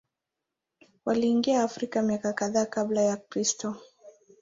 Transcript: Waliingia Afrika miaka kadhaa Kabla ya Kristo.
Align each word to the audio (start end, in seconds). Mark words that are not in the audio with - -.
Waliingia 1.05 1.63
Afrika 1.63 2.01
miaka 2.01 2.33
kadhaa 2.33 2.65
Kabla 2.65 3.01
ya 3.01 3.17
Kristo. 3.17 3.75